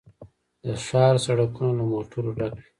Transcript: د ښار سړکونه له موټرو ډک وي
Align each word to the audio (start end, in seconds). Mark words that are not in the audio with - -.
د 0.65 0.67
ښار 0.85 1.15
سړکونه 1.25 1.71
له 1.77 1.83
موټرو 1.91 2.29
ډک 2.37 2.51
وي 2.55 2.63